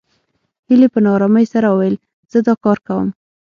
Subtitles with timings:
[0.67, 1.95] هيلې په نا آرامۍ سره وويل
[2.31, 3.07] زه دا کار کوم